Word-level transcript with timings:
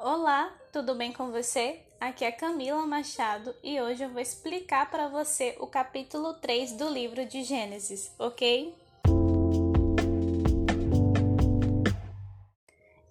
Olá, 0.00 0.56
tudo 0.72 0.94
bem 0.94 1.12
com 1.12 1.32
você? 1.32 1.80
Aqui 2.00 2.24
é 2.24 2.30
Camila 2.30 2.86
Machado 2.86 3.52
e 3.64 3.80
hoje 3.80 4.04
eu 4.04 4.08
vou 4.08 4.20
explicar 4.20 4.88
para 4.88 5.08
você 5.08 5.56
o 5.58 5.66
capítulo 5.66 6.34
3 6.34 6.74
do 6.74 6.88
livro 6.88 7.26
de 7.26 7.42
Gênesis, 7.42 8.08
ok? 8.16 8.72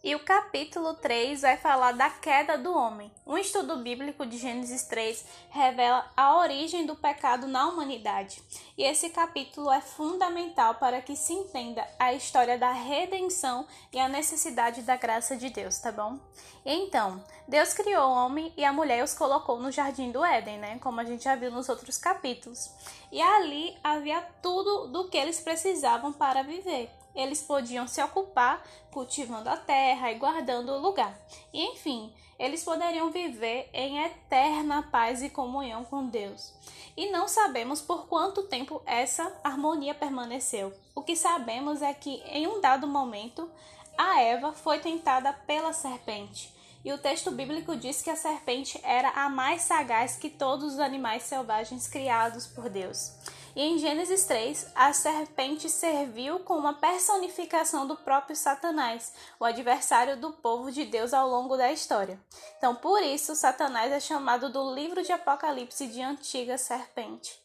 E 0.07 0.15
o 0.15 0.19
capítulo 0.19 0.93
3 0.93 1.41
vai 1.41 1.57
falar 1.57 1.91
da 1.91 2.09
queda 2.09 2.57
do 2.57 2.73
homem. 2.73 3.11
Um 3.25 3.37
estudo 3.37 3.75
bíblico 3.75 4.25
de 4.25 4.37
Gênesis 4.37 4.83
3 4.83 5.25
revela 5.49 6.09
a 6.15 6.37
origem 6.37 6.85
do 6.85 6.95
pecado 6.95 7.45
na 7.45 7.67
humanidade. 7.67 8.41
E 8.77 8.83
esse 8.83 9.09
capítulo 9.09 9.69
é 9.69 9.81
fundamental 9.81 10.75
para 10.75 11.01
que 11.01 11.13
se 11.13 11.33
entenda 11.33 11.85
a 11.99 12.13
história 12.13 12.57
da 12.57 12.71
redenção 12.71 13.67
e 13.91 13.99
a 13.99 14.07
necessidade 14.07 14.81
da 14.81 14.95
graça 14.95 15.35
de 15.35 15.49
Deus, 15.49 15.77
tá 15.79 15.91
bom? 15.91 16.17
Então, 16.65 17.21
Deus 17.45 17.73
criou 17.73 18.07
o 18.07 18.13
homem 18.13 18.53
e 18.55 18.63
a 18.63 18.71
mulher 18.71 19.03
os 19.03 19.13
colocou 19.13 19.59
no 19.59 19.73
jardim 19.73 20.09
do 20.09 20.23
Éden, 20.23 20.57
né? 20.57 20.79
Como 20.79 21.01
a 21.01 21.03
gente 21.03 21.25
já 21.25 21.35
viu 21.35 21.51
nos 21.51 21.67
outros 21.67 21.97
capítulos. 21.97 22.71
E 23.11 23.21
ali 23.21 23.77
havia 23.83 24.21
tudo 24.41 24.87
do 24.87 25.09
que 25.09 25.17
eles 25.17 25.41
precisavam 25.41 26.13
para 26.13 26.43
viver 26.43 26.96
eles 27.17 27.41
podiam 27.41 27.87
se 27.87 28.01
ocupar 28.01 28.63
cultivando 28.91 29.49
a 29.49 29.57
terra 29.57 30.11
e 30.11 30.15
guardando 30.15 30.71
o 30.71 30.79
lugar. 30.79 31.19
E, 31.51 31.61
enfim, 31.71 32.13
eles 32.37 32.63
poderiam 32.63 33.11
viver 33.11 33.69
em 33.73 34.03
eterna 34.03 34.83
paz 34.83 35.23
e 35.23 35.29
comunhão 35.29 35.83
com 35.83 36.07
Deus. 36.07 36.53
E 36.95 37.09
não 37.09 37.27
sabemos 37.27 37.81
por 37.81 38.07
quanto 38.07 38.43
tempo 38.43 38.81
essa 38.85 39.35
harmonia 39.43 39.95
permaneceu. 39.95 40.71
O 40.93 41.01
que 41.01 41.15
sabemos 41.15 41.81
é 41.81 41.93
que, 41.93 42.21
em 42.27 42.47
um 42.47 42.61
dado 42.61 42.87
momento, 42.87 43.49
a 43.97 44.21
Eva 44.21 44.53
foi 44.53 44.79
tentada 44.79 45.33
pela 45.33 45.73
serpente. 45.73 46.55
E 46.85 46.93
o 46.93 46.97
texto 46.97 47.31
bíblico 47.31 47.75
diz 47.75 48.01
que 48.01 48.09
a 48.09 48.15
serpente 48.15 48.79
era 48.83 49.09
a 49.09 49.27
mais 49.27 49.63
sagaz 49.63 50.15
que 50.15 50.29
todos 50.29 50.73
os 50.73 50.79
animais 50.79 51.23
selvagens 51.23 51.87
criados 51.87 52.45
por 52.45 52.69
Deus. 52.69 53.11
E 53.57 53.61
em 53.63 53.79
Gênesis 53.79 54.23
3, 54.25 54.67
a 54.75 54.93
serpente 54.93 55.67
serviu 55.67 56.37
como 56.41 56.59
uma 56.59 56.75
personificação 56.75 57.87
do 57.87 57.95
próprio 57.95 58.35
Satanás, 58.35 59.11
o 59.39 59.45
adversário 59.45 60.15
do 60.15 60.31
povo 60.31 60.71
de 60.71 60.85
Deus 60.85 61.11
ao 61.11 61.27
longo 61.27 61.57
da 61.57 61.73
história. 61.73 62.19
Então, 62.59 62.75
por 62.75 63.01
isso, 63.01 63.35
Satanás 63.35 63.91
é 63.91 63.99
chamado 63.99 64.51
do 64.51 64.75
livro 64.75 65.01
de 65.01 65.11
Apocalipse 65.11 65.87
de 65.87 65.99
antiga 66.03 66.55
serpente. 66.55 67.41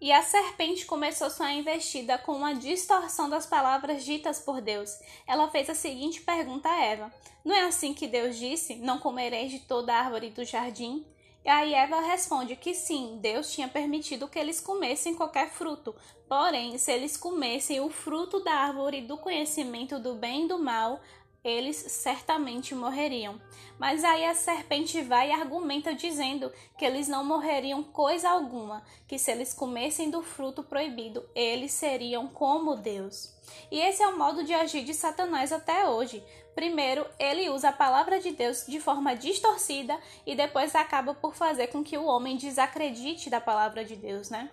E 0.00 0.10
a 0.10 0.20
serpente 0.20 0.84
começou 0.84 1.30
sua 1.30 1.52
investida 1.52 2.18
com 2.18 2.32
uma 2.32 2.52
distorção 2.52 3.30
das 3.30 3.46
palavras 3.46 4.04
ditas 4.04 4.40
por 4.40 4.60
Deus. 4.60 4.98
Ela 5.28 5.48
fez 5.48 5.70
a 5.70 5.76
seguinte 5.76 6.22
pergunta 6.22 6.68
a 6.68 6.84
Eva: 6.84 7.14
Não 7.44 7.54
é 7.54 7.62
assim 7.62 7.94
que 7.94 8.08
Deus 8.08 8.36
disse: 8.36 8.74
Não 8.74 8.98
comereis 8.98 9.52
de 9.52 9.60
toda 9.60 9.94
árvore 9.94 10.30
do 10.30 10.44
jardim? 10.44 11.06
E 11.44 11.48
aí 11.48 11.74
Eva 11.74 12.00
responde 12.00 12.56
que 12.56 12.72
sim, 12.72 13.18
Deus 13.20 13.52
tinha 13.52 13.68
permitido 13.68 14.26
que 14.26 14.38
eles 14.38 14.60
comessem 14.60 15.14
qualquer 15.14 15.50
fruto. 15.50 15.94
Porém, 16.26 16.78
se 16.78 16.90
eles 16.90 17.18
comessem 17.18 17.80
o 17.80 17.90
fruto 17.90 18.42
da 18.42 18.52
árvore 18.52 19.02
do 19.02 19.18
conhecimento 19.18 19.98
do 19.98 20.14
bem 20.14 20.46
e 20.46 20.48
do 20.48 20.58
mal, 20.58 21.02
eles 21.44 21.76
certamente 21.76 22.74
morreriam. 22.74 23.38
Mas 23.78 24.02
aí 24.02 24.24
a 24.24 24.34
serpente 24.34 25.02
vai 25.02 25.28
e 25.28 25.32
argumenta 25.32 25.94
dizendo 25.94 26.50
que 26.78 26.84
eles 26.84 27.06
não 27.06 27.24
morreriam 27.24 27.82
coisa 27.82 28.30
alguma, 28.30 28.82
que 29.06 29.18
se 29.18 29.30
eles 29.30 29.52
comessem 29.52 30.10
do 30.10 30.22
fruto 30.22 30.62
proibido, 30.62 31.28
eles 31.34 31.72
seriam 31.72 32.26
como 32.26 32.76
Deus. 32.76 33.34
E 33.70 33.78
esse 33.78 34.02
é 34.02 34.08
o 34.08 34.16
modo 34.16 34.42
de 34.42 34.54
agir 34.54 34.84
de 34.84 34.94
Satanás 34.94 35.52
até 35.52 35.86
hoje. 35.86 36.24
Primeiro, 36.54 37.04
ele 37.18 37.50
usa 37.50 37.70
a 37.70 37.72
palavra 37.72 38.20
de 38.20 38.30
Deus 38.30 38.64
de 38.66 38.80
forma 38.80 39.14
distorcida 39.14 39.98
e 40.24 40.34
depois 40.34 40.74
acaba 40.74 41.12
por 41.12 41.34
fazer 41.34 41.66
com 41.66 41.82
que 41.82 41.98
o 41.98 42.06
homem 42.06 42.36
desacredite 42.36 43.28
da 43.28 43.40
palavra 43.40 43.84
de 43.84 43.96
Deus, 43.96 44.30
né? 44.30 44.48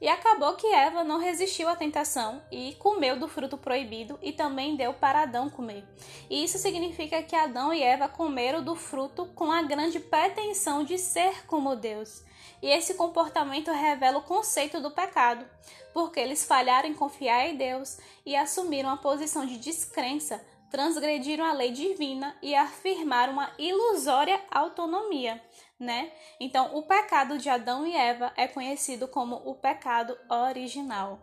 E 0.00 0.08
acabou 0.08 0.54
que 0.54 0.66
Eva 0.68 1.02
não 1.02 1.18
resistiu 1.18 1.68
à 1.68 1.74
tentação 1.74 2.40
e 2.52 2.74
comeu 2.78 3.18
do 3.18 3.26
fruto 3.26 3.58
proibido 3.58 4.18
e 4.22 4.32
também 4.32 4.76
deu 4.76 4.94
para 4.94 5.22
Adão 5.22 5.50
comer. 5.50 5.84
E 6.30 6.44
isso 6.44 6.56
significa 6.56 7.22
que 7.22 7.34
Adão 7.34 7.72
e 7.72 7.82
Eva 7.82 8.08
comeram 8.08 8.62
do 8.62 8.76
fruto 8.76 9.26
com 9.34 9.50
a 9.50 9.62
grande 9.62 9.98
pretensão 9.98 10.84
de 10.84 10.98
ser 10.98 11.44
como 11.46 11.74
Deus. 11.74 12.22
E 12.62 12.68
esse 12.68 12.94
comportamento 12.94 13.72
revela 13.72 14.18
o 14.18 14.22
conceito 14.22 14.80
do 14.80 14.90
pecado, 14.90 15.44
porque 15.92 16.20
eles 16.20 16.44
falharam 16.44 16.88
em 16.88 16.94
confiar 16.94 17.48
em 17.48 17.56
Deus 17.56 17.98
e 18.24 18.36
assumiram 18.36 18.90
a 18.90 18.96
posição 18.96 19.46
de 19.46 19.58
descrença, 19.58 20.44
transgrediram 20.70 21.44
a 21.44 21.52
lei 21.52 21.72
divina 21.72 22.36
e 22.42 22.54
afirmaram 22.54 23.32
uma 23.32 23.50
ilusória 23.58 24.40
autonomia 24.50 25.40
né? 25.78 26.10
Então, 26.40 26.76
o 26.76 26.82
pecado 26.82 27.38
de 27.38 27.48
Adão 27.48 27.86
e 27.86 27.94
Eva 27.94 28.32
é 28.36 28.48
conhecido 28.48 29.06
como 29.06 29.36
o 29.36 29.54
pecado 29.54 30.16
original. 30.28 31.20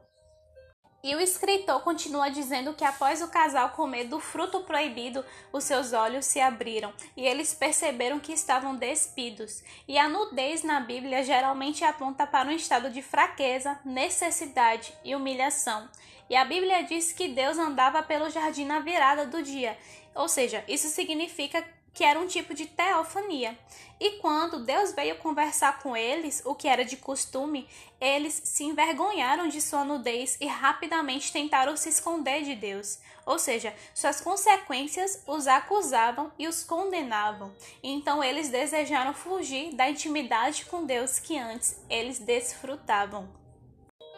E 1.06 1.14
o 1.14 1.22
escritor 1.22 1.82
continua 1.84 2.32
dizendo 2.32 2.74
que 2.74 2.84
após 2.84 3.22
o 3.22 3.28
casal 3.28 3.70
comer 3.70 4.06
do 4.06 4.20
fruto 4.20 4.62
proibido, 4.62 5.24
os 5.54 5.64
seus 5.64 5.94
olhos 5.94 6.26
se 6.26 6.42
abriram 6.42 6.92
e 7.16 7.24
eles 7.24 7.54
perceberam 7.54 8.20
que 8.20 8.34
estavam 8.34 8.76
despidos. 8.76 9.64
E 9.88 10.00
a 10.00 10.10
nudez 10.10 10.64
na 10.64 10.80
Bíblia 10.80 11.24
geralmente 11.24 11.84
aponta 11.84 12.26
para 12.26 12.50
um 12.50 12.52
estado 12.52 12.90
de 12.90 13.04
fraqueza, 13.04 13.80
necessidade 13.86 14.98
e 15.04 15.14
humilhação. 15.14 15.88
E 16.28 16.36
a 16.36 16.44
Bíblia 16.44 16.82
diz 16.82 17.14
que 17.14 17.28
Deus 17.28 17.60
andava 17.60 18.02
pelo 18.02 18.32
jardim 18.32 18.66
na 18.66 18.80
virada 18.80 19.28
do 19.28 19.44
dia. 19.44 19.78
Ou 20.16 20.28
seja, 20.28 20.64
isso 20.68 20.88
significa 20.88 21.64
que 21.96 22.04
era 22.04 22.20
um 22.20 22.28
tipo 22.28 22.54
de 22.54 22.66
teofania. 22.66 23.58
E 23.98 24.20
quando 24.20 24.66
Deus 24.66 24.92
veio 24.92 25.18
conversar 25.18 25.80
com 25.80 25.96
eles, 25.96 26.42
o 26.46 26.54
que 26.54 26.68
era 26.68 26.84
de 26.84 26.98
costume, 26.98 27.68
eles 28.00 28.42
se 28.44 28.66
envergonharam 28.66 29.48
de 29.48 29.62
sua 29.62 29.86
nudez 29.86 30.38
e 30.42 30.46
rapidamente 30.46 31.32
tentaram 31.32 31.78
se 31.78 31.88
esconder 31.88 32.44
de 32.44 32.54
Deus. 32.54 33.00
Ou 33.26 33.40
seja, 33.40 33.74
suas 33.94 34.20
consequências 34.20 35.24
os 35.26 35.48
acusavam 35.48 36.32
e 36.38 36.46
os 36.48 36.64
condenavam. 36.66 37.56
Então 37.82 38.22
eles 38.22 38.50
desejaram 38.50 39.14
fugir 39.14 39.74
da 39.74 39.90
intimidade 39.90 40.66
com 40.66 40.86
Deus 40.86 41.18
que 41.18 41.38
antes 41.38 41.82
eles 41.90 42.20
desfrutavam. 42.20 43.45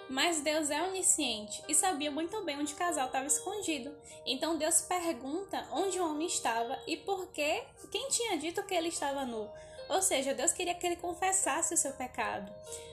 Mas 0.09 0.39
Deus 0.41 0.69
é 0.69 0.81
onisciente 0.81 1.61
e 1.67 1.75
sabia 1.75 2.09
muito 2.09 2.41
bem 2.43 2.57
onde 2.57 2.73
o 2.73 2.77
casal 2.77 3.07
estava 3.07 3.27
escondido. 3.27 3.93
Então 4.25 4.57
Deus 4.57 4.81
pergunta 4.81 5.67
onde 5.71 5.99
o 5.99 6.09
homem 6.09 6.27
estava 6.27 6.79
e 6.87 6.95
por 6.95 7.27
que 7.27 7.63
quem 7.91 8.07
tinha 8.09 8.37
dito 8.37 8.63
que 8.63 8.73
ele 8.73 8.87
estava 8.87 9.25
nu. 9.25 9.49
Ou 9.89 10.01
seja, 10.01 10.33
Deus 10.33 10.51
queria 10.51 10.75
que 10.75 10.85
ele 10.85 10.95
confessasse 10.95 11.73
o 11.73 11.77
seu 11.77 11.93
pecado. 11.93 12.51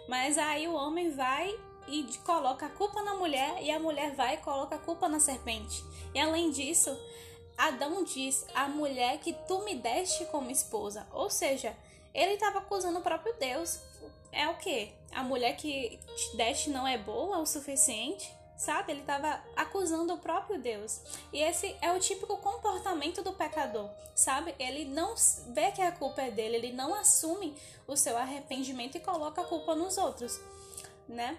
Mas 0.09 0.39
aí 0.39 0.67
o 0.67 0.75
homem 0.75 1.11
vai 1.11 1.55
e 1.87 2.05
coloca 2.25 2.67
a 2.67 2.71
culpa 2.71 3.03
na 3.03 3.15
mulher 3.15 3.63
e 3.63 3.71
a 3.71 3.79
mulher 3.79 4.15
vai 4.15 4.35
e 4.35 4.39
coloca 4.39 4.77
a 4.77 4.79
culpa 4.79 5.09
na 5.09 5.21
serpente. 5.21 5.85
E 6.15 6.19
além 6.19 6.51
disso, 6.51 6.97
Adão 7.57 8.03
diz: 8.03 8.47
"A 8.55 8.69
mulher 8.69 9.19
que 9.19 9.33
tu 9.47 9.65
me 9.65 9.75
deste 9.75 10.25
como 10.27 10.51
esposa". 10.51 11.07
Ou 11.13 11.31
seja, 11.31 11.77
ele 12.13 12.35
estava 12.35 12.59
acusando 12.59 12.99
o 12.99 13.03
próprio 13.03 13.35
Deus. 13.39 13.81
É 14.35 14.49
o 14.49 14.57
que? 14.57 14.93
A 15.13 15.23
mulher 15.23 15.57
que 15.57 15.99
te 16.17 16.37
deste 16.37 16.71
não 16.71 16.87
é 16.87 16.99
boa 16.99 17.39
o 17.39 17.47
suficiente? 17.47 18.31
Sabe? 18.57 18.93
Ele 18.93 19.01
estava 19.01 19.41
acusando 19.57 20.15
o 20.15 20.19
próprio 20.19 20.61
Deus. 20.61 21.01
E 21.33 21.41
esse 21.41 21.77
é 21.81 21.93
o 21.93 22.01
típico 22.01 22.37
comportamento 22.39 23.23
do 23.23 23.33
pecador, 23.33 23.91
sabe? 24.15 24.55
Ele 24.59 24.85
não 24.85 25.15
vê 25.49 25.71
que 25.73 25.83
a 25.83 25.93
culpa 25.93 26.23
é 26.23 26.31
dele, 26.31 26.57
ele 26.57 26.73
não 26.73 26.95
assume 26.95 27.57
o 27.87 27.97
seu 27.97 28.17
arrependimento 28.17 28.97
e 28.97 29.01
coloca 29.01 29.43
a 29.43 29.45
culpa 29.45 29.75
nos 29.75 29.99
outros, 29.99 30.41
né? 31.09 31.39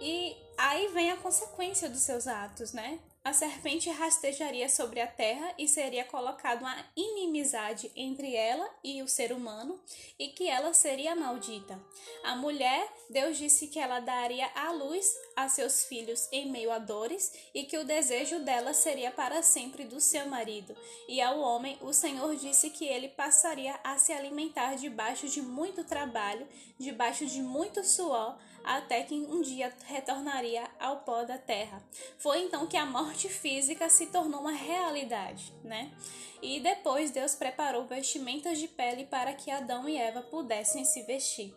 E 0.00 0.36
aí 0.56 0.88
vem 0.88 1.10
a 1.10 1.16
consequência 1.16 1.88
dos 1.88 2.00
seus 2.00 2.26
atos, 2.26 2.72
né? 2.72 3.00
A 3.22 3.34
serpente 3.34 3.90
rastejaria 3.90 4.66
sobre 4.66 4.98
a 4.98 5.06
terra 5.06 5.52
e 5.58 5.68
seria 5.68 6.04
colocada 6.04 6.60
uma 6.60 6.84
inimizade 6.96 7.92
entre 7.94 8.34
ela 8.34 8.66
e 8.82 9.02
o 9.02 9.08
ser 9.08 9.30
humano 9.30 9.78
e 10.18 10.28
que 10.28 10.48
ela 10.48 10.72
seria 10.72 11.14
maldita. 11.14 11.78
A 12.24 12.34
mulher, 12.34 12.90
Deus 13.10 13.36
disse 13.36 13.66
que 13.66 13.78
ela 13.78 14.00
daria 14.00 14.50
à 14.54 14.72
luz 14.72 15.06
a 15.36 15.50
seus 15.50 15.84
filhos 15.84 16.28
em 16.32 16.50
meio 16.50 16.72
a 16.72 16.78
dores 16.78 17.30
e 17.54 17.64
que 17.64 17.76
o 17.76 17.84
desejo 17.84 18.38
dela 18.40 18.72
seria 18.72 19.10
para 19.10 19.42
sempre 19.42 19.84
do 19.84 20.00
seu 20.00 20.26
marido. 20.26 20.74
E 21.06 21.20
ao 21.20 21.40
homem, 21.40 21.76
o 21.82 21.92
Senhor 21.92 22.34
disse 22.36 22.70
que 22.70 22.86
ele 22.86 23.08
passaria 23.08 23.78
a 23.84 23.98
se 23.98 24.12
alimentar 24.12 24.76
debaixo 24.76 25.28
de 25.28 25.42
muito 25.42 25.84
trabalho, 25.84 26.48
debaixo 26.78 27.26
de 27.26 27.42
muito 27.42 27.84
suor, 27.84 28.38
até 28.64 29.02
que 29.02 29.14
um 29.14 29.40
dia 29.40 29.74
retornaria 29.86 30.68
ao 30.78 30.98
pó 30.98 31.24
da 31.24 31.38
terra. 31.38 31.82
Foi 32.18 32.42
então 32.42 32.66
que 32.66 32.76
a 32.76 32.86
morte 33.20 33.28
física 33.28 33.90
se 33.90 34.06
tornou 34.06 34.40
uma 34.40 34.52
realidade, 34.52 35.52
né? 35.62 35.92
E 36.40 36.58
depois 36.60 37.10
Deus 37.10 37.34
preparou 37.34 37.84
vestimentas 37.84 38.58
de 38.58 38.66
pele 38.66 39.04
para 39.04 39.34
que 39.34 39.50
Adão 39.50 39.86
e 39.86 39.98
Eva 39.98 40.22
pudessem 40.22 40.86
se 40.86 41.02
vestir. 41.02 41.54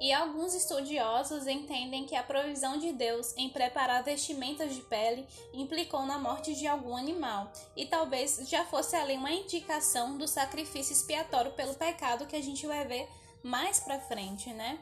E 0.00 0.12
alguns 0.12 0.54
estudiosos 0.54 1.46
entendem 1.46 2.04
que 2.04 2.16
a 2.16 2.22
provisão 2.24 2.78
de 2.78 2.92
Deus 2.92 3.32
em 3.36 3.48
preparar 3.48 4.02
vestimentas 4.02 4.74
de 4.74 4.80
pele 4.82 5.24
implicou 5.54 6.04
na 6.04 6.18
morte 6.18 6.52
de 6.56 6.66
algum 6.66 6.96
animal, 6.96 7.52
e 7.76 7.86
talvez 7.86 8.40
já 8.48 8.64
fosse 8.64 8.96
ali 8.96 9.14
uma 9.14 9.30
indicação 9.30 10.18
do 10.18 10.26
sacrifício 10.26 10.92
expiatório 10.92 11.52
pelo 11.52 11.74
pecado 11.74 12.26
que 12.26 12.34
a 12.34 12.42
gente 12.42 12.66
vai 12.66 12.84
ver 12.84 13.08
mais 13.44 13.78
para 13.78 14.00
frente, 14.00 14.52
né? 14.52 14.80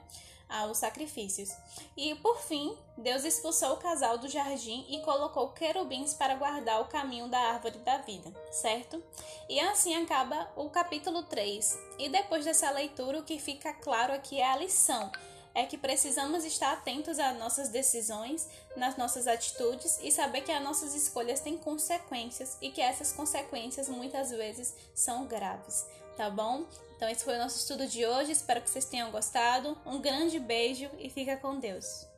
Aos 0.51 0.79
sacrifícios. 0.79 1.51
E 1.97 2.15
por 2.17 2.41
fim, 2.41 2.77
Deus 2.99 3.25
expulsou 3.25 3.75
o 3.75 3.77
casal 3.79 4.19
do 4.19 4.29
jardim 4.29 4.85
e 4.89 5.01
colocou 5.01 5.51
querubins 5.51 6.13
para 6.15 6.35
guardar 6.35 6.81
o 6.81 6.89
caminho 6.89 7.29
da 7.29 7.39
árvore 7.39 7.79
da 7.79 7.99
vida, 7.99 8.33
certo? 8.51 9.03
E 9.49 9.59
assim 9.61 9.95
acaba 9.95 10.51
o 10.57 10.69
capítulo 10.69 11.23
3. 11.23 11.79
E 11.99 12.09
depois 12.09 12.45
dessa 12.45 12.71
leitura, 12.71 13.19
o 13.19 13.25
que 13.25 13.39
fica 13.39 13.73
claro 13.73 14.13
aqui 14.13 14.41
é 14.41 14.51
a 14.51 14.57
lição 14.57 15.11
é 15.55 15.65
que 15.65 15.77
precisamos 15.77 16.45
estar 16.45 16.73
atentos 16.73 17.19
às 17.19 17.37
nossas 17.39 17.69
decisões, 17.69 18.49
nas 18.77 18.97
nossas 18.97 19.27
atitudes 19.27 19.99
e 20.03 20.11
saber 20.11 20.43
que 20.43 20.53
as 20.53 20.63
nossas 20.63 20.95
escolhas 20.95 21.41
têm 21.41 21.57
consequências 21.59 22.57
e 22.61 22.71
que 22.71 22.81
essas 22.81 23.13
consequências 23.13 23.89
muitas 23.89 24.31
vezes 24.31 24.75
são 24.95 25.27
graves, 25.27 25.87
tá 26.17 26.29
bom? 26.29 26.65
Então 26.97 27.09
esse 27.09 27.25
foi 27.25 27.37
o 27.37 27.39
nosso 27.39 27.59
estudo 27.59 27.87
de 27.87 28.05
hoje, 28.05 28.33
espero 28.33 28.61
que 28.61 28.69
vocês 28.69 28.85
tenham 28.85 29.11
gostado. 29.11 29.77
Um 29.87 30.01
grande 30.01 30.39
beijo 30.39 30.91
e 30.99 31.09
fica 31.09 31.37
com 31.37 31.59
Deus. 31.59 32.10